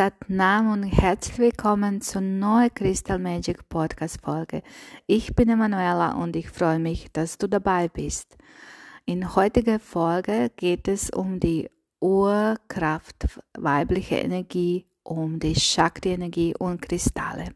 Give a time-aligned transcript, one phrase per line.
[0.00, 4.62] Satnam und herzlich willkommen zur neuen Crystal Magic Podcast Folge.
[5.06, 8.38] Ich bin Emanuela und ich freue mich, dass du dabei bist.
[9.04, 11.68] In heutiger Folge geht es um die
[12.00, 13.26] Urkraft,
[13.58, 17.50] weibliche Energie, um die Shakti-Energie und Kristalle.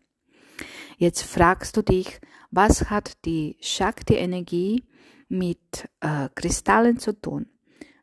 [0.99, 2.21] Jetzt fragst du dich,
[2.51, 4.85] was hat die Shakti-Energie
[5.31, 7.47] mit äh, Kristallen zu tun?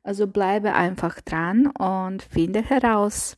[0.02, 3.36] Also bleibe einfach dran und finde heraus,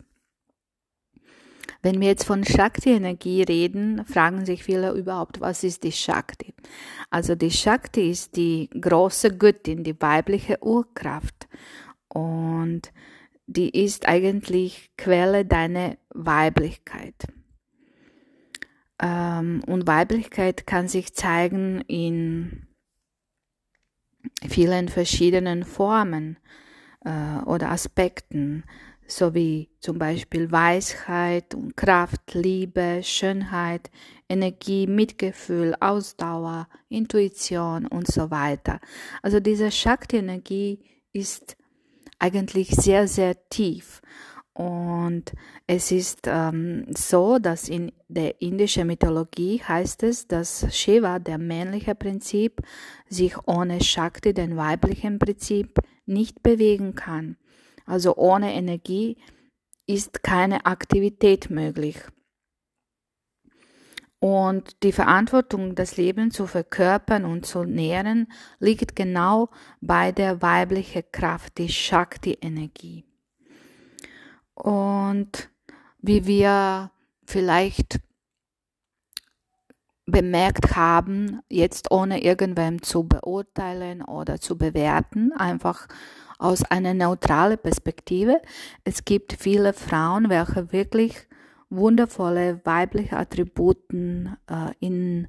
[1.82, 6.54] wenn wir jetzt von Shakti-Energie reden, fragen sich viele überhaupt, was ist die Shakti?
[7.10, 11.48] Also die Shakti ist die große Göttin, die weibliche Urkraft.
[12.08, 12.92] Und
[13.48, 17.16] die ist eigentlich Quelle deiner Weiblichkeit.
[19.02, 22.68] Ähm, und Weiblichkeit kann sich zeigen in
[24.48, 26.38] vielen verschiedenen Formen
[27.04, 28.64] äh, oder Aspekten
[29.16, 33.92] sowie zum Beispiel Weisheit und Kraft, Liebe, Schönheit,
[34.30, 38.80] Energie, Mitgefühl, Ausdauer, Intuition und so weiter.
[39.22, 40.80] Also diese Shakti-Energie
[41.12, 41.56] ist
[42.20, 44.02] eigentlich sehr, sehr tief.
[44.54, 45.34] Und
[45.66, 51.96] es ist ähm, so, dass in der indischen Mythologie heißt es, dass Shiva, der männliche
[51.96, 52.62] Prinzip,
[53.10, 57.38] sich ohne Shakti, den weiblichen Prinzip, nicht bewegen kann.
[57.86, 59.18] Also ohne Energie
[59.86, 62.00] ist keine Aktivität möglich.
[64.20, 69.50] Und die Verantwortung, das Leben zu verkörpern und zu nähren, liegt genau
[69.82, 73.04] bei der weiblichen Kraft, die Shakti-Energie.
[74.54, 75.50] Und
[75.98, 76.92] wie wir
[77.26, 78.00] vielleicht
[80.06, 85.88] bemerkt haben, jetzt ohne irgendwem zu beurteilen oder zu bewerten, einfach
[86.44, 88.42] aus einer neutralen Perspektive.
[88.84, 91.28] Es gibt viele Frauen, welche wirklich
[91.70, 95.28] wundervolle weibliche Attributen äh, in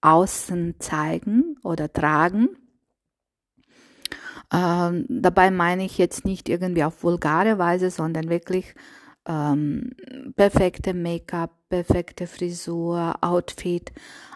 [0.00, 2.48] Außen zeigen oder tragen.
[4.52, 8.74] Ähm, dabei meine ich jetzt nicht irgendwie auf vulgare Weise, sondern wirklich
[9.26, 9.92] ähm,
[10.36, 13.92] perfekte Make-up, perfekte Frisur, Outfit.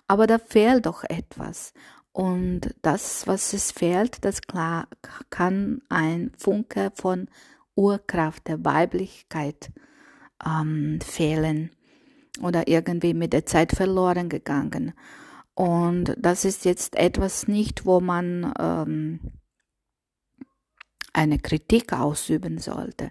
[0.07, 1.75] Aber da fehlt doch etwas.
[2.13, 4.89] Und das, was es fehlt, das klar,
[5.31, 7.29] kann ein Funke von
[7.75, 9.71] Urkraft der Weiblichkeit
[10.45, 11.71] ähm, fehlen
[12.43, 14.95] oder irgendwie mit der Zeit verloren gegangen.
[15.55, 19.21] Und das ist jetzt etwas nicht, wo man ähm,
[21.13, 23.11] eine Kritik ausüben sollte.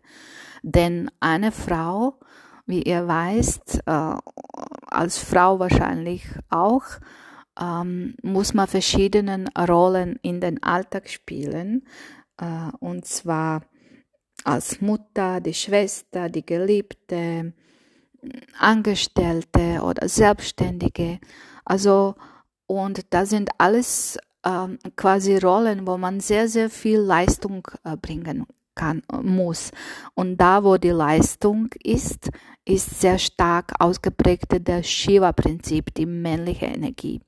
[0.64, 2.20] Denn eine Frau,
[2.66, 4.16] wie ihr weißt, äh,
[4.88, 6.86] als Frau wahrscheinlich auch,
[7.60, 11.86] ähm, muss man verschiedene Rollen in den Alltag spielen.
[12.40, 13.64] Äh, und zwar
[14.44, 17.54] als Mutter, die Schwester, die Geliebte,
[18.60, 21.20] Angestellte oder Selbstständige.
[21.66, 22.16] Also,
[22.66, 28.46] und da sind alles ähm, quasi Rollen, wo man sehr, sehr viel Leistung äh, bringen
[28.76, 29.72] kann, muss.
[30.14, 32.30] Und da, wo die Leistung ist,
[32.66, 37.22] ist sehr stark ausgeprägt der Shiva-Prinzip, die männliche Energie.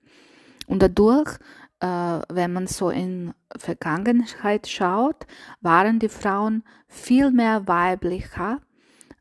[0.69, 1.37] Und dadurch,
[1.79, 1.87] äh,
[2.29, 5.25] wenn man so in Vergangenheit schaut,
[5.61, 8.61] waren die Frauen viel mehr weiblicher,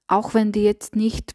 [0.07, 1.33] auch wenn die jetzt nicht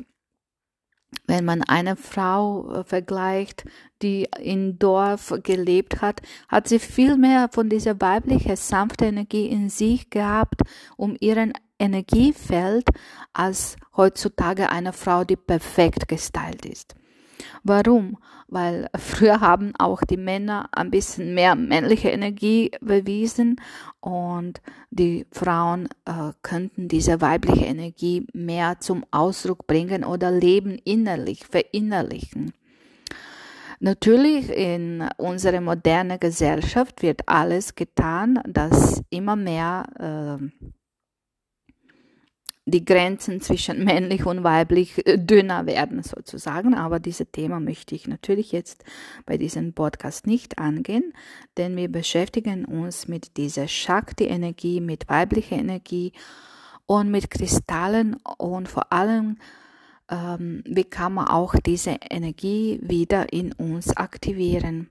[1.26, 3.64] wenn man eine Frau äh, vergleicht,
[4.02, 9.70] die im Dorf gelebt hat, hat sie viel mehr von dieser weiblichen, sanften Energie in
[9.70, 10.62] sich gehabt,
[10.98, 12.90] um ihren Energiefeld,
[13.32, 16.96] als heutzutage eine Frau, die perfekt gestylt ist.
[17.64, 18.18] Warum?
[18.48, 23.60] Weil früher haben auch die Männer ein bisschen mehr männliche Energie bewiesen
[24.00, 24.62] und
[24.92, 32.54] die Frauen äh, könnten diese weibliche Energie mehr zum Ausdruck bringen oder leben innerlich, verinnerlichen.
[33.80, 40.68] Natürlich in unserer modernen Gesellschaft wird alles getan, dass immer mehr äh,
[42.66, 46.74] die Grenzen zwischen männlich und weiblich äh, dünner werden sozusagen.
[46.74, 48.84] Aber dieses Thema möchte ich natürlich jetzt
[49.26, 51.14] bei diesem Podcast nicht angehen,
[51.58, 56.14] denn wir beschäftigen uns mit dieser Shakti-Energie, mit weiblicher Energie
[56.86, 59.38] und mit Kristallen und vor allem
[60.10, 64.90] ähm, wie kann man auch diese Energie wieder in uns aktivieren.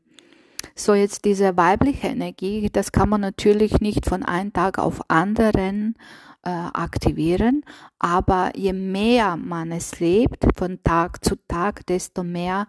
[0.75, 5.97] So jetzt diese weibliche Energie, das kann man natürlich nicht von einem Tag auf anderen
[6.43, 7.65] äh, aktivieren.
[7.99, 12.67] Aber je mehr man es lebt, von Tag zu Tag, desto mehr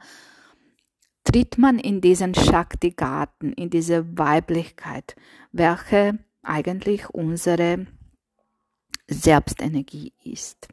[1.24, 5.16] tritt man in diesen Shakti-Garten, in diese Weiblichkeit,
[5.52, 7.88] welche eigentlich unsere
[9.08, 10.68] Selbstenergie ist.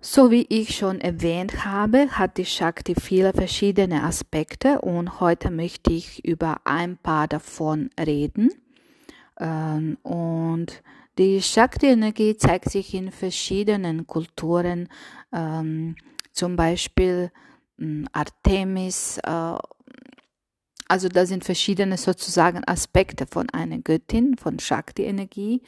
[0.00, 5.92] So wie ich schon erwähnt habe, hat die Shakti viele verschiedene Aspekte und heute möchte
[5.92, 8.50] ich über ein paar davon reden.
[9.40, 10.82] Ähm, und
[11.18, 14.88] die Shakti-Energie zeigt sich in verschiedenen Kulturen,
[15.32, 15.96] ähm,
[16.32, 17.30] zum Beispiel
[17.78, 19.56] hm, Artemis, äh,
[20.88, 25.62] also da sind verschiedene sozusagen Aspekte von einer Göttin, von Shakti-Energie,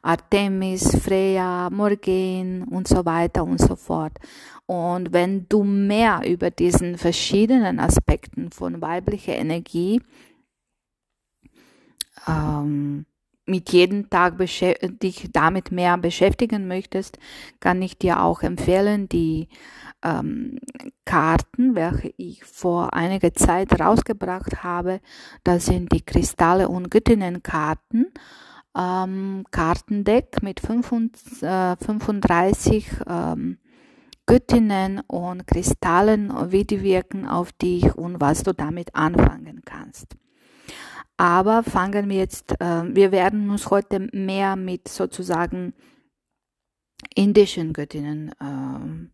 [0.00, 4.14] Artemis, Freya, Morgen und so weiter und so fort.
[4.64, 10.00] Und wenn du mehr über diesen verschiedenen Aspekten von weiblicher Energie
[12.26, 13.04] ähm,
[13.46, 17.18] mit jedem Tag dich damit mehr beschäftigen möchtest,
[17.60, 19.48] kann ich dir auch empfehlen, die
[20.02, 20.58] ähm,
[21.04, 25.00] Karten, welche ich vor einiger Zeit rausgebracht habe.
[25.44, 28.12] Das sind die Kristalle und Göttinnenkarten.
[28.76, 33.58] Ähm, Kartendeck mit 35, äh, 35 ähm,
[34.24, 40.16] Göttinnen und Kristallen, wie die wirken auf dich und was du damit anfangen kannst.
[41.16, 45.74] Aber fangen wir jetzt, äh, wir werden uns heute mehr mit sozusagen
[47.14, 49.08] indischen Göttinnen äh,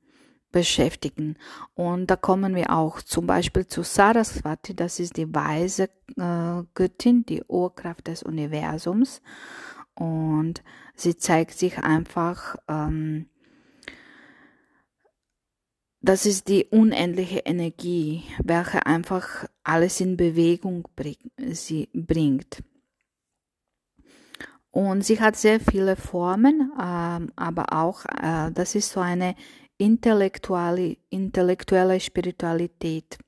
[0.53, 1.37] beschäftigen.
[1.75, 7.25] Und da kommen wir auch zum Beispiel zu Saraswati, das ist die weise äh, Göttin,
[7.27, 9.21] die Urkraft des Universums.
[9.95, 10.63] Und
[10.95, 13.29] sie zeigt sich einfach, ähm,
[16.01, 21.17] das ist die unendliche Energie, welche einfach alles in Bewegung bring,
[21.51, 22.63] sie bringt.
[24.71, 29.35] Und sie hat sehr viele Formen, ähm, aber auch, äh, das ist so eine
[29.77, 33.19] intellektuelle, intellektuelle Spiritualität.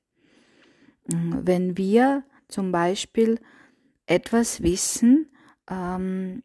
[1.07, 3.39] Mm, wenn wir zum Beispiel
[4.05, 5.29] etwas wissen,
[5.69, 6.43] ähm,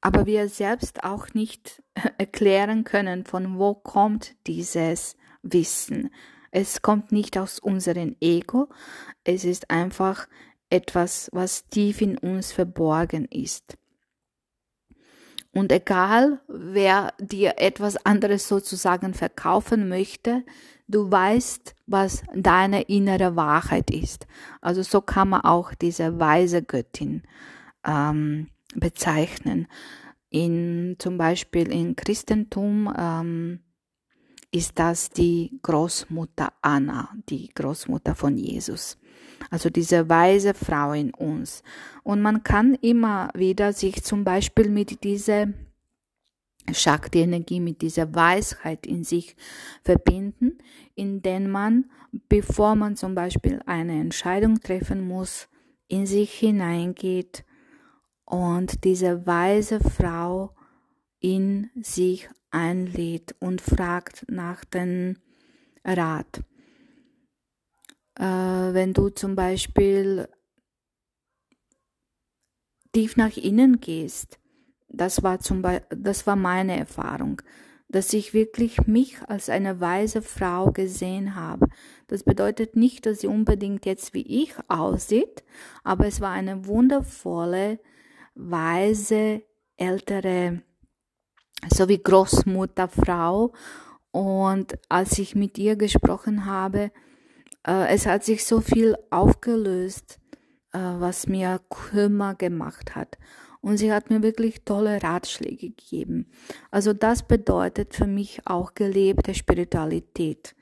[0.00, 1.82] aber wir selbst auch nicht
[2.18, 6.10] erklären können, von wo kommt dieses Wissen.
[6.50, 8.68] Es kommt nicht aus unserem Ego,
[9.24, 10.28] es ist einfach
[10.70, 13.76] etwas, was tief in uns verborgen ist.
[15.54, 20.44] Und egal, wer dir etwas anderes sozusagen verkaufen möchte,
[20.88, 24.26] du weißt, was deine innere Wahrheit ist.
[24.62, 27.22] Also so kann man auch diese weise Göttin
[27.86, 29.68] ähm, bezeichnen.
[30.30, 33.60] In, zum Beispiel im Christentum ähm,
[34.52, 38.98] ist das die Großmutter Anna, die Großmutter von Jesus.
[39.50, 41.62] Also diese weise Frau in uns.
[42.04, 45.48] Und man kann immer wieder sich zum Beispiel mit dieser
[46.70, 49.36] Shakti-Energie, mit dieser Weisheit in sich
[49.82, 50.58] verbinden,
[50.94, 51.90] indem man,
[52.28, 55.48] bevor man zum Beispiel eine Entscheidung treffen muss,
[55.88, 57.44] in sich hineingeht
[58.24, 60.54] und diese weise Frau
[61.22, 65.16] in sich einlädt und fragt nach dem
[65.84, 66.42] Rat.
[68.18, 70.28] Äh, wenn du zum Beispiel
[72.92, 74.38] tief nach innen gehst,
[74.88, 77.40] das war zum Beispiel, das war meine Erfahrung,
[77.88, 81.68] dass ich wirklich mich als eine weise Frau gesehen habe.
[82.08, 85.44] Das bedeutet nicht, dass sie unbedingt jetzt wie ich aussieht,
[85.84, 87.78] aber es war eine wundervolle,
[88.34, 89.42] weise,
[89.76, 90.62] ältere
[91.70, 93.52] so wie Großmutterfrau.
[94.10, 96.90] Und als ich mit ihr gesprochen habe,
[97.66, 100.18] äh, es hat sich so viel aufgelöst,
[100.72, 103.18] äh, was mir Kummer gemacht hat.
[103.60, 106.26] Und sie hat mir wirklich tolle Ratschläge gegeben.
[106.70, 110.56] Also das bedeutet für mich auch gelebte Spiritualität.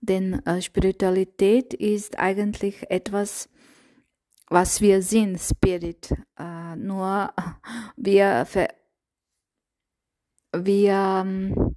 [0.00, 3.48] Denn äh, Spiritualität ist eigentlich etwas,
[4.48, 6.12] was wir sind, Spirit.
[6.36, 7.30] Äh, nur
[7.96, 8.68] wir ver
[10.52, 11.76] wir ähm,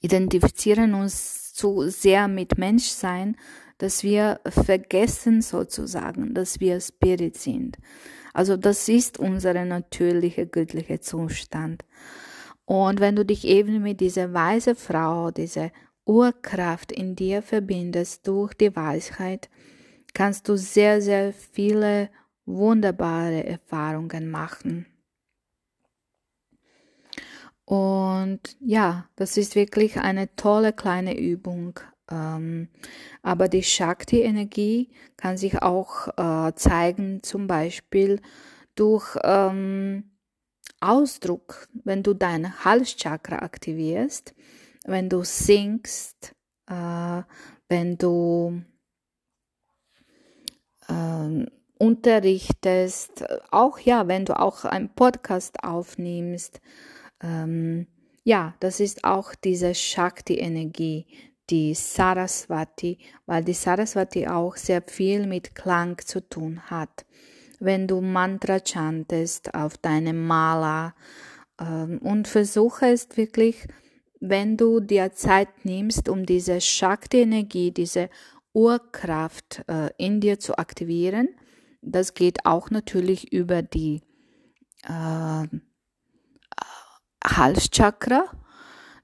[0.00, 3.36] identifizieren uns zu sehr mit Menschsein,
[3.78, 7.78] dass wir vergessen sozusagen, dass wir Spirit sind.
[8.32, 11.84] Also das ist unser natürlicher göttlicher Zustand.
[12.64, 15.70] Und wenn du dich eben mit dieser weise Frau, dieser
[16.04, 19.48] Urkraft in dir verbindest durch die Weisheit,
[20.14, 22.10] kannst du sehr, sehr viele
[22.46, 24.86] wunderbare Erfahrungen machen.
[27.64, 31.80] Und ja, das ist wirklich eine tolle kleine Übung.
[32.10, 32.68] Ähm,
[33.22, 38.20] aber die Shakti-Energie kann sich auch äh, zeigen, zum Beispiel
[38.74, 40.10] durch ähm,
[40.80, 44.34] Ausdruck, wenn du dein Halschakra aktivierst,
[44.84, 46.34] wenn du singst,
[46.66, 47.22] äh,
[47.68, 48.62] wenn du
[50.88, 51.46] äh,
[51.78, 56.60] unterrichtest, auch ja, wenn du auch einen Podcast aufnimmst,
[57.24, 57.86] ähm,
[58.22, 61.06] ja, das ist auch diese Shakti-Energie,
[61.50, 67.04] die Saraswati, weil die Saraswati auch sehr viel mit Klang zu tun hat.
[67.60, 70.94] Wenn du Mantra chantest auf deinem Mala
[71.60, 73.66] ähm, und versuche es wirklich,
[74.20, 78.08] wenn du dir Zeit nimmst, um diese Shakti-Energie, diese
[78.54, 81.28] Urkraft äh, in dir zu aktivieren,
[81.82, 84.00] das geht auch natürlich über die
[84.84, 85.46] äh,
[87.26, 88.24] Halschakra,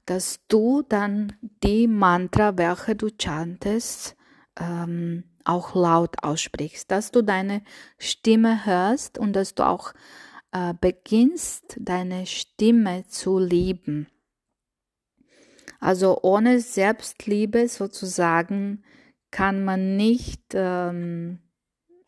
[0.05, 4.15] dass du dann die Mantra, welche du chantest,
[4.59, 7.63] ähm, auch laut aussprichst, dass du deine
[7.97, 9.93] Stimme hörst und dass du auch
[10.51, 14.07] äh, beginnst, deine Stimme zu lieben.
[15.79, 18.83] Also ohne Selbstliebe sozusagen
[19.31, 21.39] kann man nicht ähm,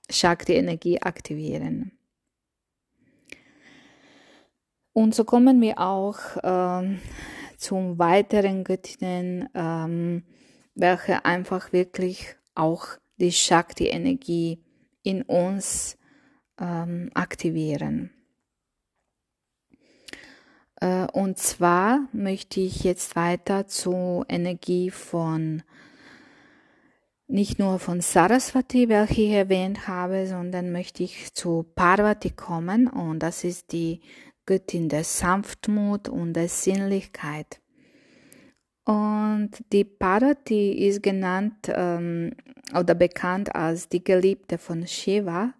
[0.10, 1.98] Shakti-Energie aktivieren.
[4.94, 7.00] Und so kommen wir auch ähm,
[7.58, 10.24] zum weiteren Göttinnen, ähm,
[10.76, 12.86] welche einfach wirklich auch
[13.18, 14.64] die Shakti-Energie
[15.02, 15.98] in uns
[16.60, 18.12] ähm, aktivieren.
[20.80, 25.64] Äh, und zwar möchte ich jetzt weiter zur Energie von
[27.28, 33.20] nicht nur von Saraswati, welche ich erwähnt habe, sondern möchte ich zu Parvati kommen und
[33.20, 34.02] das ist die
[34.46, 37.60] Göttin der Sanftmut und der Sinnlichkeit.
[38.86, 42.36] Und die Parvati ist genannt ähm,
[42.78, 45.54] oder bekannt als die Geliebte von Shiva.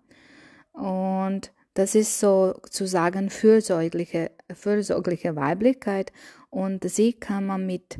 [0.74, 6.12] Und das ist sozusagen fürsorgliche, fürsorgliche Weiblichkeit.
[6.50, 7.98] Und sie kann man mit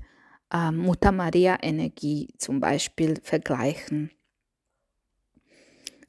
[0.52, 4.12] äh, Mutter Maria Energie zum Beispiel vergleichen.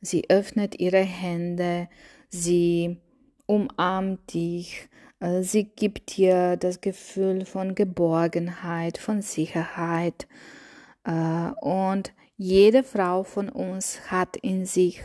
[0.01, 1.89] Sie öffnet ihre Hände,
[2.29, 2.99] sie
[3.47, 4.89] umarmt dich,
[5.21, 10.27] äh, sie gibt dir das Gefühl von Geborgenheit, von Sicherheit.
[11.05, 15.03] Äh, und jede Frau von uns hat in sich,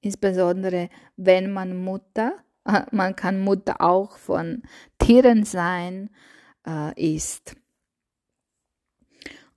[0.00, 2.34] insbesondere wenn man Mutter,
[2.90, 4.62] man kann Mutter auch von
[4.98, 6.10] Tieren sein,
[6.66, 7.56] äh, ist.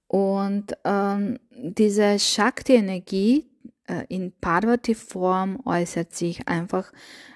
[0.08, 3.50] Und ähm, diese Shakti-Energie
[4.08, 6.92] in Parvati-Form äußert sich einfach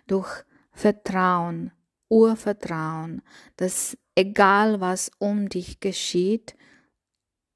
[0.07, 0.43] durch
[0.79, 1.73] Vertrauen,
[2.07, 3.21] Urvertrauen,
[3.57, 6.55] dass egal was um dich geschieht,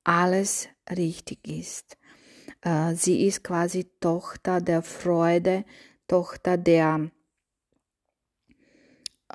[0.04, 1.98] alles richtig ist.
[2.60, 5.64] Äh, sie ist quasi Tochter der Freude,
[6.06, 7.12] Tochter der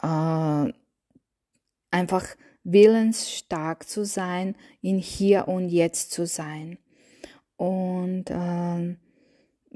[0.02, 0.72] äh,
[1.90, 2.26] einfach
[2.64, 6.76] willensstark zu sein, in hier und jetzt zu sein.
[7.56, 8.96] Und äh,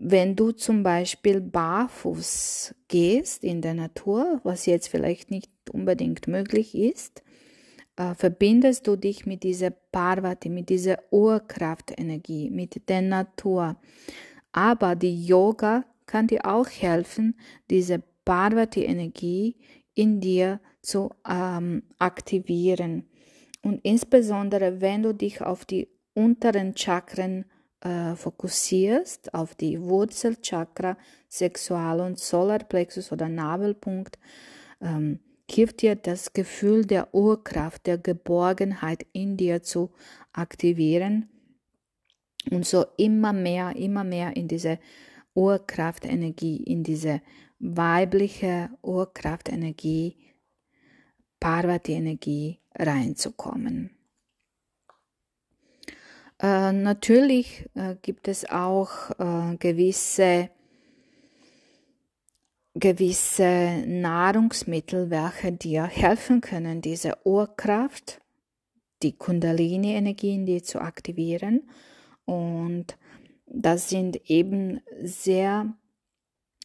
[0.05, 6.75] wenn du zum Beispiel barfuß gehst in der Natur, was jetzt vielleicht nicht unbedingt möglich
[6.75, 7.23] ist,
[7.97, 13.77] äh, verbindest du dich mit dieser Parvati, mit dieser Urkraftenergie, mit der Natur.
[14.51, 17.39] Aber die Yoga kann dir auch helfen,
[17.71, 19.57] diese Parvati-Energie
[19.95, 23.09] in dir zu ähm, aktivieren.
[23.63, 27.45] Und insbesondere, wenn du dich auf die unteren Chakren
[27.83, 30.97] äh, fokussierst auf die Wurzelchakra,
[31.29, 34.19] Sexual- und Solarplexus oder Nabelpunkt,
[34.81, 35.21] ähm,
[35.51, 39.91] hilft dir das Gefühl der Urkraft, der Geborgenheit in dir zu
[40.33, 41.29] aktivieren
[42.51, 44.79] und so immer mehr, immer mehr in diese
[45.35, 47.21] Urkraftenergie, in diese
[47.59, 50.17] weibliche Urkraftenergie,
[51.41, 53.91] Parvati-Energie reinzukommen.
[56.43, 60.51] Äh, natürlich äh, gibt es auch äh, gewisse,
[62.75, 68.21] gewisse Nahrungsmittel, welche dir helfen können, diese Urkraft,
[69.05, 71.63] die Kundalini-Energie in dir zu aktivieren.
[72.25, 72.99] Und
[73.47, 75.73] das sind eben sehr,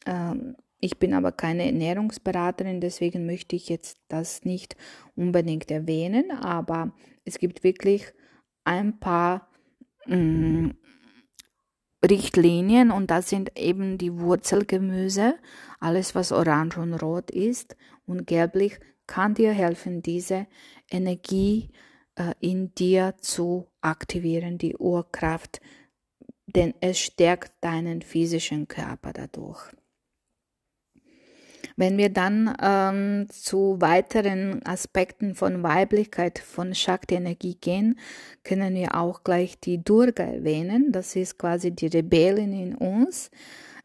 [0.07, 4.75] ähm, ich bin aber keine Ernährungsberaterin, deswegen möchte ich jetzt das nicht
[5.15, 6.93] unbedingt erwähnen, aber
[7.25, 8.12] es gibt wirklich
[8.63, 9.48] ein paar
[12.04, 15.36] Richtlinien und das sind eben die Wurzelgemüse,
[15.80, 20.48] alles was orange und rot ist und gelblich kann dir helfen, diese
[20.90, 21.72] Energie
[22.16, 25.62] äh, in dir zu aktivieren, die Urkraft,
[26.46, 29.72] denn es stärkt deinen physischen Körper dadurch.
[31.79, 38.00] Wenn wir dann ähm, zu weiteren Aspekten von Weiblichkeit, von Shakti-Energie gehen,
[38.43, 40.91] können wir auch gleich die Durga erwähnen.
[40.91, 43.29] Das ist quasi die Rebellin in uns.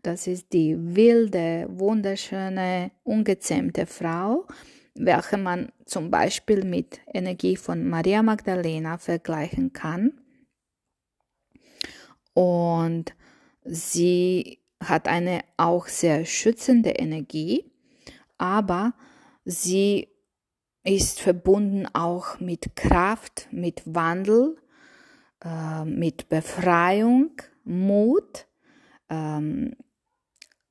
[0.03, 4.47] Das ist die wilde, wunderschöne, ungezähmte Frau,
[4.95, 10.15] welche man zum Beispiel mit Energie von Maria Magdalena vergleichen kann.
[12.33, 13.15] Und
[13.65, 17.72] sie hat eine auch sehr schützende Energie,
[18.43, 18.93] aber
[19.45, 20.09] sie
[20.83, 24.57] ist verbunden auch mit Kraft, mit Wandel,
[25.45, 27.31] äh, mit Befreiung,
[27.63, 28.49] Mut
[29.09, 29.77] ähm,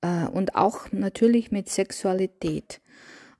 [0.01, 2.81] äh, und auch natürlich mit Sexualität.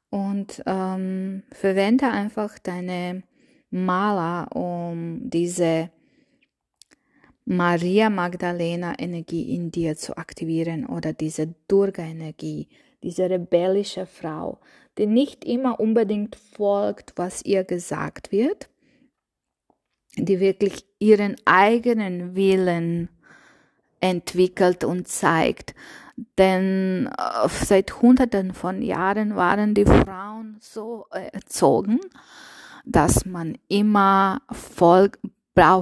[0.10, 3.24] Und ähm, verwende einfach deine
[3.70, 5.90] Maler, um diese
[7.44, 12.70] Maria Magdalena Energie in dir zu aktivieren oder diese Durga Energie,
[13.04, 14.60] diese rebellische Frau,
[14.98, 18.70] die nicht immer unbedingt folgt, was ihr gesagt wird,
[20.18, 23.10] die wirklich ihren eigenen Willen
[24.02, 25.74] entwickelt und zeigt.
[26.38, 32.00] Denn äh, seit Hunderten von Jahren waren die Frauen so erzogen,
[32.86, 35.20] dass man immer folgt,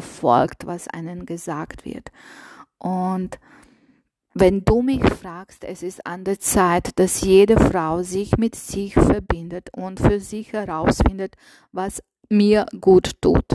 [0.02, 2.12] folgt, was einem gesagt wird.
[2.78, 3.40] Und
[4.34, 8.94] wenn du mich fragst, es ist an der Zeit, dass jede Frau sich mit sich
[8.94, 11.36] verbindet und für sich herausfindet,
[11.72, 13.46] was mir gut tut.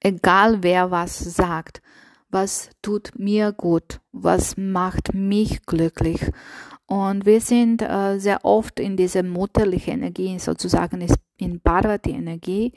[0.00, 1.82] Egal wer was sagt,
[2.30, 6.20] was tut mir gut, was macht mich glücklich.
[6.86, 11.06] Und wir sind äh, sehr oft in dieser mutterlichen Energie, sozusagen
[11.38, 12.72] in Parvati-Energie,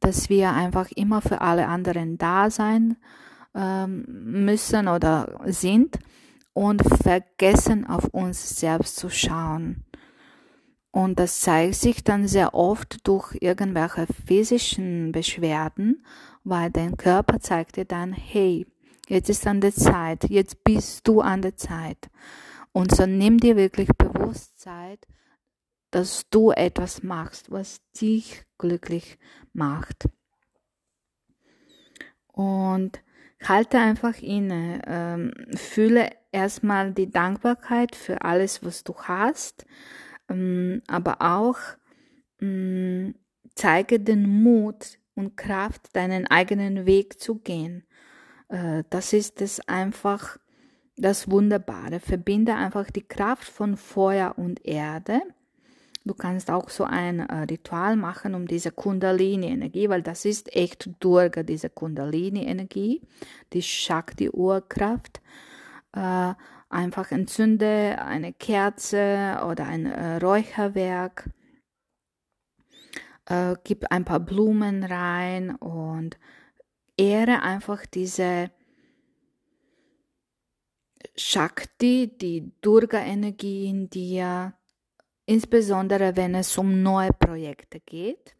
[0.00, 2.96] dass wir einfach immer für alle anderen da sein
[3.56, 4.04] ähm,
[4.44, 5.98] müssen oder sind
[6.52, 9.84] und vergessen auf uns selbst zu schauen.
[10.90, 16.06] Und das zeigt sich dann sehr oft durch irgendwelche physischen Beschwerden,
[16.44, 18.66] weil dein Körper zeigt dir dann, hey,
[19.08, 22.08] jetzt ist an der Zeit, jetzt bist du an der Zeit.
[22.72, 25.06] Und so nimm dir wirklich bewusst Zeit,
[25.90, 29.18] dass du etwas machst, was dich glücklich
[29.52, 30.08] macht.
[32.28, 33.00] Und
[33.42, 39.66] halte einfach inne, ähm, fühle erstmal die Dankbarkeit für alles, was du hast,
[40.28, 41.58] ähm, aber auch
[42.40, 43.14] ähm,
[43.54, 47.84] zeige den Mut und Kraft, deinen eigenen Weg zu gehen.
[48.48, 50.38] Äh, das ist es einfach
[50.96, 52.00] das Wunderbare.
[52.00, 55.20] Verbinde einfach die Kraft von Feuer und Erde
[56.06, 60.88] Du kannst auch so ein äh, Ritual machen um diese Kundalini-Energie, weil das ist echt
[61.00, 63.02] Durga, diese Kundalini-Energie,
[63.52, 65.20] die Shakti-Urkraft.
[65.92, 66.34] Äh,
[66.68, 71.28] einfach entzünde eine Kerze oder ein äh, Räucherwerk,
[73.64, 76.16] gib ein paar Blumen rein und
[76.96, 78.52] ehre einfach diese
[81.16, 84.54] Shakti, die Durga-Energie in dir,
[85.26, 88.36] Insbesondere wenn es um neue Projekte geht,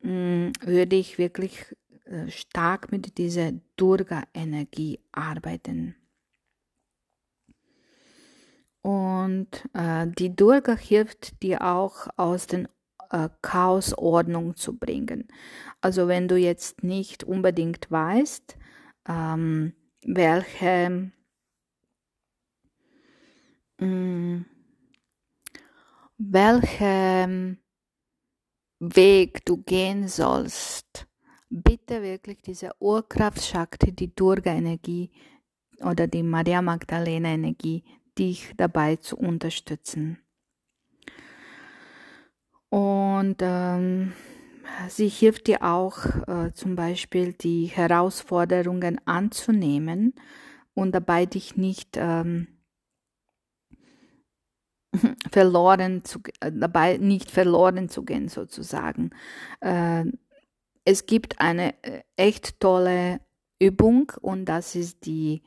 [0.00, 1.76] mm, würde ich wirklich
[2.06, 5.94] äh, stark mit dieser Durga-Energie arbeiten.
[8.80, 12.66] Und äh, die Durga hilft dir auch aus den
[13.10, 15.28] äh, Chaos Ordnung zu bringen.
[15.80, 18.56] Also wenn du jetzt nicht unbedingt weißt,
[19.08, 19.74] ähm,
[20.04, 21.10] welche
[23.80, 24.55] mh, mm,
[26.18, 27.58] welchen
[28.78, 31.06] Weg du gehen sollst,
[31.48, 35.10] bitte wirklich diese Urkraft Shakti, die Durga-Energie
[35.80, 37.84] oder die Maria Magdalena-Energie,
[38.18, 40.18] dich dabei zu unterstützen.
[42.68, 44.12] Und ähm,
[44.88, 50.14] sie hilft dir auch äh, zum Beispiel die Herausforderungen anzunehmen
[50.74, 52.48] und dabei dich nicht ähm,
[55.30, 59.10] verloren zu, äh, dabei nicht verloren zu gehen sozusagen.
[59.60, 60.04] Äh,
[60.84, 63.20] es gibt eine äh, echt tolle
[63.58, 65.42] Übung und das ist die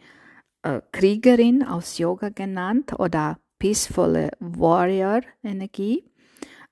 [0.91, 6.03] Kriegerin aus Yoga genannt oder Peaceful Warrior Energie.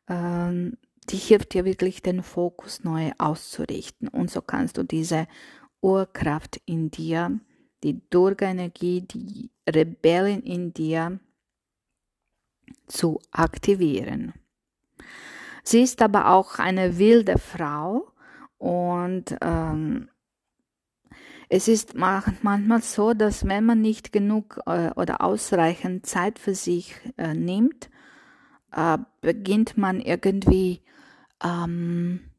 [0.09, 0.77] Ähm,
[1.09, 5.27] die hilft dir wirklich den Fokus neu auszurichten und so kannst du diese
[5.81, 7.39] Urkraft in dir,
[7.83, 11.19] die Durga-Energie, die Rebellen in dir
[12.87, 14.33] zu aktivieren.
[15.63, 18.11] Sie ist aber auch eine wilde Frau
[18.57, 20.09] und ähm,
[21.49, 26.95] es ist manchmal so, dass wenn man nicht genug äh, oder ausreichend Zeit für sich
[27.17, 27.89] äh, nimmt,
[28.71, 30.81] äh, beginnt man irgendwie
[31.43, 32.31] ähm,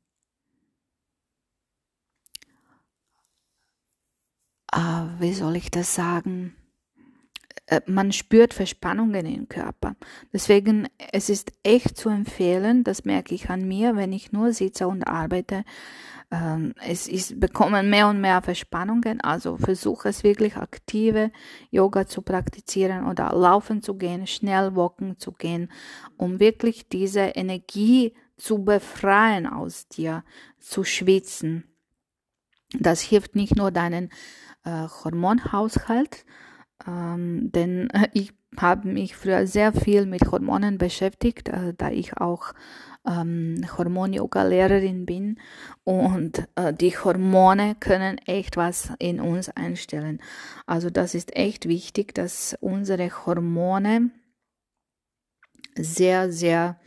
[4.73, 6.58] äh, wie soll ich das sagen?
[7.69, 9.95] Äh, man spürt Verspannungen im Körper.
[10.33, 14.89] Deswegen, es ist echt zu empfehlen, das merke ich an mir, wenn ich nur sitze
[14.89, 15.65] und arbeite,
[16.31, 21.31] ähm, es ist, bekommen mehr und mehr Verspannungen, also versuche es wirklich aktive
[21.71, 25.71] Yoga zu praktizieren oder laufen zu gehen, schnell walken zu gehen,
[26.17, 30.25] um wirklich diese Energie zu befreien aus dir,
[30.59, 31.65] zu schwitzen.
[32.79, 34.11] Das hilft nicht nur deinen
[34.65, 36.25] äh, Hormonhaushalt,
[36.87, 42.55] ähm, denn ich habe mich früher sehr viel mit Hormonen beschäftigt, äh, da ich auch
[43.07, 45.39] ähm, Hormon-Yoga-Lehrerin bin
[45.85, 50.21] und äh, die Hormone können echt was in uns einstellen.
[50.67, 54.11] Also das ist echt wichtig, dass unsere Hormone
[55.77, 56.81] sehr, sehr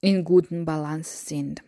[0.00, 1.62] in guten Balance sind.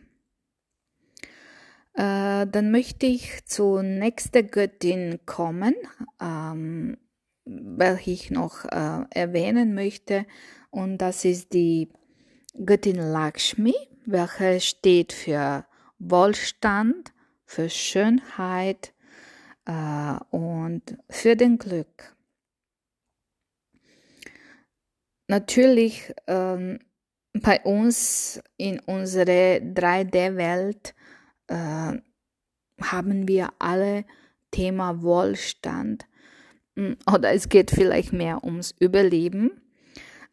[1.94, 5.74] Äh, dann möchte ich zur nächsten Göttin kommen,
[6.20, 6.98] ähm,
[7.44, 10.26] welche ich noch äh, erwähnen möchte.
[10.70, 11.88] Und das ist die
[12.64, 13.74] Göttin Lakshmi,
[14.06, 15.66] welche steht für
[16.00, 17.12] Wohlstand,
[17.44, 18.92] für Schönheit
[19.66, 22.16] äh, und für den Glück.
[25.28, 26.80] Natürlich ähm,
[27.34, 30.94] bei uns in unserer 3D-Welt
[31.48, 31.98] äh,
[32.80, 34.04] haben wir alle
[34.50, 36.06] Thema Wohlstand.
[36.76, 39.50] Hm, oder es geht vielleicht mehr ums Überleben.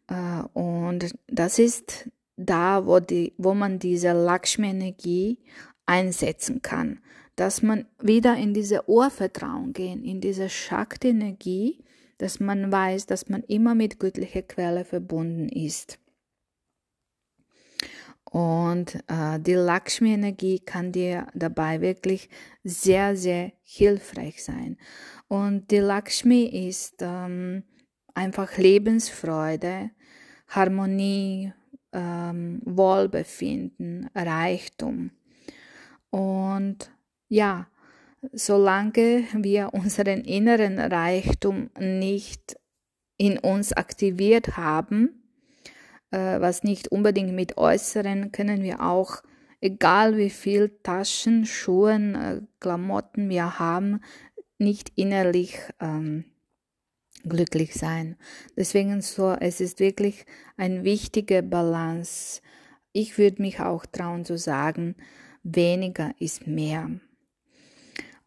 [0.08, 5.38] Äh, und das ist da, wo, die, wo man diese Lakshmi-Energie
[5.86, 7.00] einsetzen kann,
[7.36, 11.82] dass man wieder in diese Urvertrauen gehen, in diese Shakti-Energie,
[12.18, 15.98] dass man weiß, dass man immer mit göttlicher Quelle verbunden ist.
[18.32, 22.30] Und äh, die Lakshmi-Energie kann dir dabei wirklich
[22.64, 24.78] sehr, sehr hilfreich sein.
[25.28, 27.62] Und die Lakshmi ist ähm,
[28.14, 29.90] einfach Lebensfreude,
[30.48, 31.52] Harmonie,
[31.92, 35.10] ähm, Wohlbefinden, Reichtum.
[36.08, 36.90] Und
[37.28, 37.66] ja,
[38.32, 42.56] solange wir unseren inneren Reichtum nicht
[43.18, 45.21] in uns aktiviert haben,
[46.12, 49.22] äh, was nicht unbedingt mit äußeren, können wir auch,
[49.60, 54.00] egal wie viel Taschen, Schuhen, äh, Klamotten wir haben,
[54.58, 56.24] nicht innerlich ähm,
[57.24, 58.16] glücklich sein.
[58.56, 60.24] Deswegen so, es ist wirklich
[60.56, 62.40] ein wichtiger Balance.
[62.92, 64.96] Ich würde mich auch trauen zu sagen,
[65.42, 66.90] weniger ist mehr.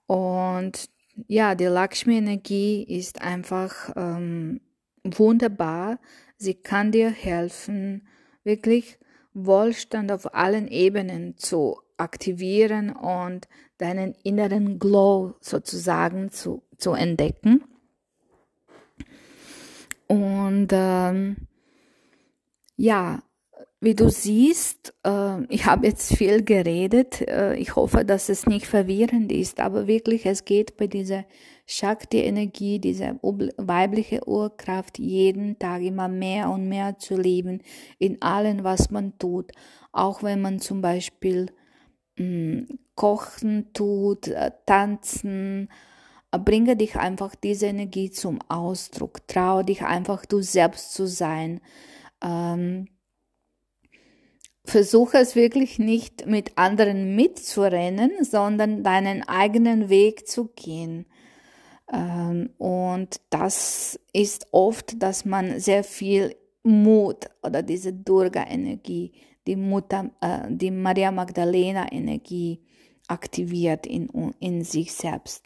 [0.07, 0.89] Und
[1.27, 4.61] ja, die Lakshmi-Energie ist einfach ähm,
[5.03, 5.99] wunderbar.
[6.37, 8.07] Sie kann dir helfen,
[8.43, 8.99] wirklich
[9.33, 17.63] Wohlstand auf allen Ebenen zu aktivieren und deinen inneren Glow sozusagen zu, zu entdecken.
[20.07, 21.47] Und ähm,
[22.77, 23.23] ja,
[23.81, 27.21] wie du siehst, äh, ich habe jetzt viel geredet.
[27.21, 31.25] Äh, ich hoffe, dass es nicht verwirrend ist, aber wirklich, es geht bei dieser
[31.65, 37.62] Shakti-Energie, dieser weibliche Urkraft, jeden Tag immer mehr und mehr zu leben
[37.97, 39.51] in allem, was man tut.
[39.91, 41.47] Auch wenn man zum Beispiel
[42.17, 45.69] mh, mm, kochen tut, äh, tanzen,
[46.38, 49.28] bringe dich einfach diese Energie zum Ausdruck.
[49.28, 51.62] Traue dich einfach, du selbst zu sein.
[52.21, 52.88] Ähm,
[54.65, 61.06] versuche es wirklich nicht mit anderen mitzurennen, sondern deinen eigenen Weg zu gehen.
[61.91, 69.11] Ähm, und das ist oft, dass man sehr viel Mut oder diese Durga-Energie,
[69.45, 72.61] die Mutter, äh, die Maria Magdalena-Energie
[73.07, 75.43] aktiviert in, in sich selbst.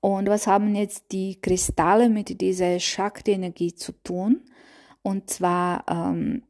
[0.00, 4.42] Und was haben jetzt die Kristalle mit dieser Shakti-Energie zu tun?
[5.02, 6.42] Und zwar ähm,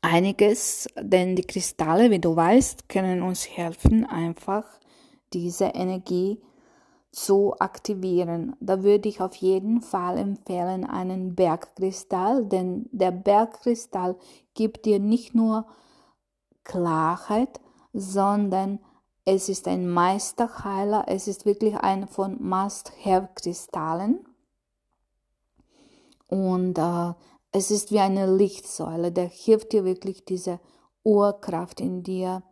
[0.00, 4.64] einiges, denn die Kristalle, wie du weißt, können uns helfen, einfach
[5.32, 6.40] diese Energie
[7.12, 8.56] zu aktivieren.
[8.60, 14.16] Da würde ich auf jeden Fall empfehlen einen Bergkristall, denn der Bergkristall
[14.54, 15.66] gibt dir nicht nur
[16.64, 17.60] Klarheit,
[17.92, 18.78] sondern
[19.24, 24.24] es ist ein Meisterheiler, es ist wirklich ein von Must-Have-Kristallen.
[26.28, 27.12] Und äh,
[27.52, 30.60] es ist wie eine Lichtsäule, der hilft dir wirklich diese
[31.02, 32.44] Urkraft in dir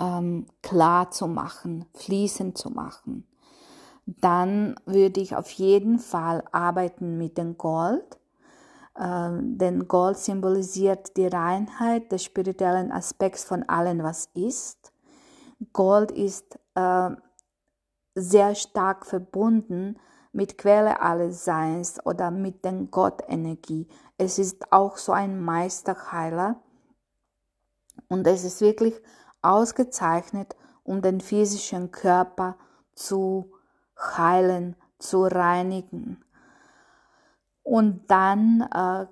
[0.00, 3.26] ähm, klar zu machen, fließen zu machen.
[4.06, 8.18] Dann würde ich auf jeden Fall arbeiten mit dem Gold,
[8.94, 14.92] äh, denn Gold symbolisiert die Reinheit des spirituellen Aspekts von allem, was ist.
[15.72, 17.10] Gold ist äh,
[18.14, 19.98] sehr stark verbunden
[20.32, 23.88] mit Quelle alles Seins oder mit der Gottenergie.
[24.18, 26.60] Es ist auch so ein Meisterheiler
[28.08, 28.94] und es ist wirklich
[29.42, 32.56] ausgezeichnet, um den physischen Körper
[32.94, 33.55] zu
[33.98, 36.24] heilen, zu reinigen.
[37.62, 39.06] Und dann äh,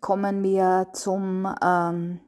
[0.00, 2.20] kommen wir zum, ähm,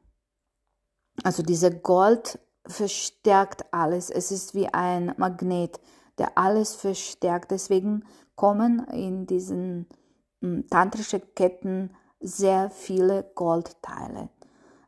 [1.23, 4.09] also dieser Gold verstärkt alles.
[4.09, 5.79] Es ist wie ein Magnet,
[6.17, 7.51] der alles verstärkt.
[7.51, 8.05] Deswegen
[8.35, 9.87] kommen in diesen
[10.41, 14.29] äh, tantrischen Ketten sehr viele Goldteile.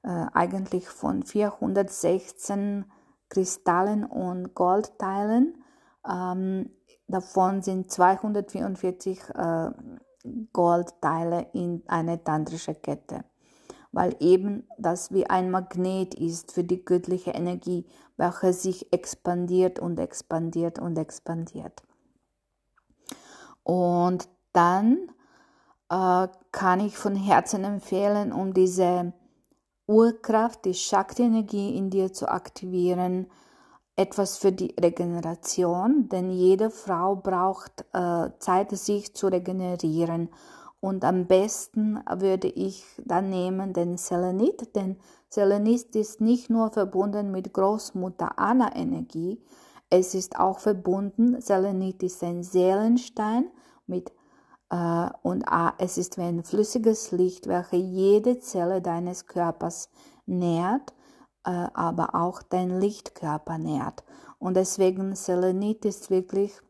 [0.03, 2.85] Äh, eigentlich von 416
[3.27, 5.63] Kristallen und Goldteilen.
[6.09, 6.69] Ähm,
[7.09, 9.71] davon sind 244 äh,
[10.53, 13.23] Goldteile in eine tantrische Kette,
[13.91, 17.85] weil eben das wie ein Magnet ist für die göttliche Energie,
[18.17, 21.83] welche sich expandiert und expandiert und expandiert.
[23.63, 25.11] Und dann
[25.89, 29.13] äh, kann ich von Herzen empfehlen, um diese
[29.87, 33.27] Urkraft, die Shakti-Energie in dir zu aktivieren,
[33.99, 40.29] etwas für die Regeneration, denn jede Frau braucht äh, Zeit, sich zu regenerieren.
[40.79, 44.95] Und am besten würde ich dann nehmen den Selenit, denn
[45.27, 49.43] Selenit ist nicht nur verbunden mit Großmutter Anna-Energie,
[49.89, 53.49] es ist auch verbunden, Selenit ist ein Seelenstein
[53.85, 54.13] mit
[54.69, 59.89] äh, und äh, es ist wie ein flüssiges Licht, welches jede Zelle deines Körpers
[60.25, 60.98] nährt äh,
[61.47, 64.03] aber auch dein Lichtkörper nährt.
[64.37, 66.61] Und deswegen Selenit ist wirklich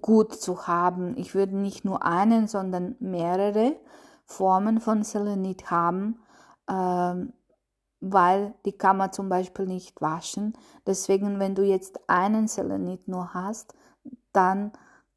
[0.00, 1.16] gut zu haben.
[1.16, 3.76] Ich würde nicht nur einen, sondern mehrere
[4.24, 6.20] Formen von Selenit haben,
[6.68, 7.32] ähm,
[8.00, 10.56] weil die kann man zum Beispiel nicht waschen.
[10.86, 13.74] Deswegen, wenn du jetzt einen Selenit nur hast,
[14.32, 14.72] dann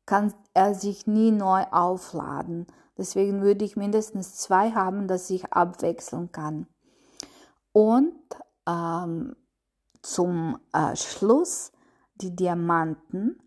[0.05, 2.67] kann er sich nie neu aufladen.
[2.97, 6.67] Deswegen würde ich mindestens zwei haben, dass ich abwechseln kann.
[7.71, 8.13] Und
[8.67, 9.35] ähm,
[10.01, 11.71] zum äh, Schluss
[12.15, 13.41] die Diamanten,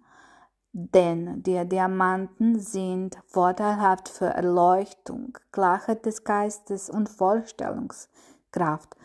[0.72, 8.96] denn die Diamanten sind vorteilhaft für Erleuchtung, Klarheit des Geistes und Vorstellungskraft.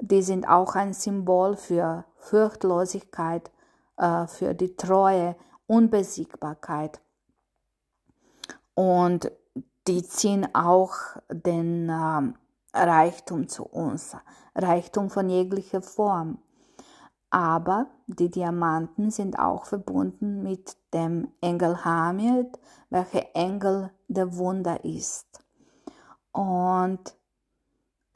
[0.00, 3.50] Die sind auch ein Symbol für Furchtlosigkeit,
[3.96, 7.00] äh, für die Treue, Unbesiegbarkeit.
[8.74, 9.30] Und
[9.86, 10.94] die ziehen auch
[11.30, 12.32] den äh,
[12.74, 14.16] Reichtum zu uns,
[14.54, 16.38] Reichtum von jeglicher Form.
[17.30, 22.58] Aber die Diamanten sind auch verbunden mit dem Engel Hamid,
[22.90, 25.26] welcher Engel der Wunder ist.
[26.32, 27.14] Und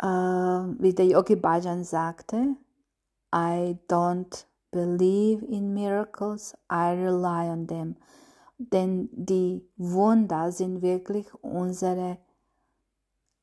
[0.01, 2.57] äh, wie der Yogi Bhajan sagte,
[3.35, 7.97] I don't believe in miracles, I rely on them.
[8.59, 12.19] Denn die Wunder sind wirklich unsere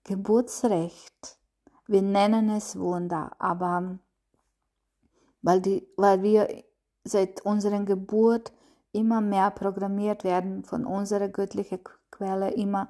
[0.05, 1.39] Geburtsrecht.
[1.87, 3.97] Wir nennen es Wunder, aber
[5.41, 6.63] weil, die, weil wir
[7.03, 8.53] seit unserer Geburt
[8.91, 11.79] immer mehr programmiert werden, von unserer göttlichen
[12.11, 12.87] Quelle immer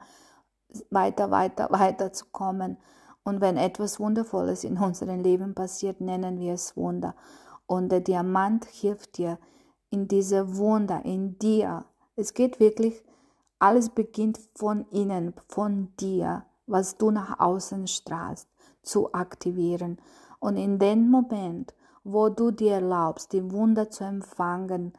[0.90, 2.78] weiter, weiter, weiter zu kommen.
[3.24, 7.16] Und wenn etwas Wundervolles in unserem Leben passiert, nennen wir es Wunder.
[7.66, 9.40] Und der Diamant hilft dir
[9.90, 11.86] in diese Wunder, in dir.
[12.18, 13.04] Es geht wirklich,
[13.58, 18.48] alles beginnt von innen, von dir was du nach außen strahlst,
[18.82, 19.98] zu aktivieren.
[20.40, 21.74] Und in dem Moment,
[22.04, 24.94] wo du dir erlaubst, die Wunder zu empfangen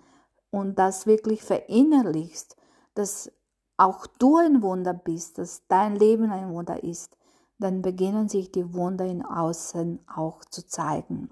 [0.50, 2.56] und das wirklich verinnerlichst,
[2.94, 3.30] dass
[3.76, 7.16] auch du ein Wunder bist, dass dein Leben ein Wunder ist,
[7.58, 11.30] dann beginnen sich die Wunder in Außen auch zu zeigen.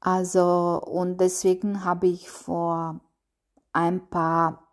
[0.00, 3.00] Also, und deswegen habe ich vor
[3.72, 4.68] ein paar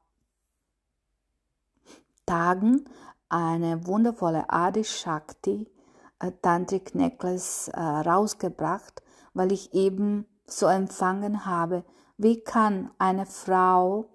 [2.26, 2.86] Tagen
[3.36, 5.69] eine wundervolle Adi Shakti
[6.19, 11.84] äh, Tantric Necklace äh, rausgebracht, weil ich eben so empfangen habe,
[12.17, 14.06] wie kann eine Frau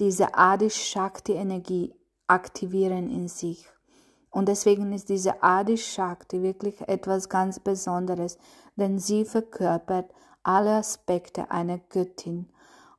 [0.00, 1.94] diese Adi Shakti Energie
[2.26, 3.68] aktivieren in sich.
[4.30, 8.38] Und deswegen ist diese Adi Shakti wirklich etwas ganz Besonderes,
[8.74, 10.10] denn sie verkörpert
[10.42, 12.48] alle Aspekte einer Göttin.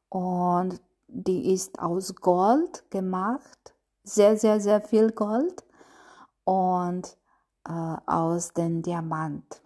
[0.08, 0.80] Und
[1.10, 3.73] die ist aus Gold gemacht
[4.04, 5.64] sehr, sehr, sehr viel Gold
[6.44, 7.18] und
[7.68, 9.62] äh, aus dem Diamant.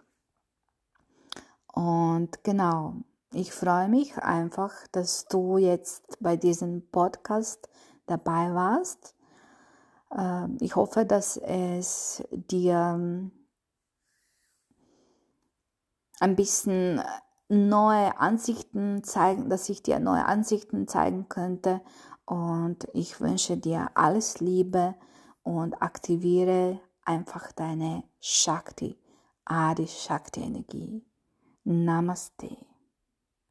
[1.72, 2.94] Und genau,
[3.32, 7.68] ich freue mich einfach, dass du jetzt bei diesem Podcast
[8.06, 9.14] dabei warst.
[10.10, 13.32] Äh, ich hoffe, dass es dir ähm,
[16.20, 17.02] ein bisschen
[17.48, 21.80] neue Ansichten zeigen, dass ich dir neue Ansichten zeigen könnte.
[22.28, 24.94] Und ich wünsche dir alles Liebe
[25.42, 28.98] und aktiviere einfach deine Shakti,
[29.46, 31.02] Adi Shakti Energie.
[31.64, 32.67] Namaste.